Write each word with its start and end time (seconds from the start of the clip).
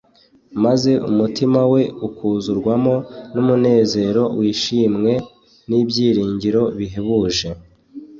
maze 0.63 0.91
umutima 1.09 1.59
we 1.73 1.81
ukuzurwamo 2.07 2.95
n'umunezero 3.33 4.23
w'ishimwe 4.37 5.11
n'ibyiringiro 5.69 6.61
bihebuje. 6.77 7.47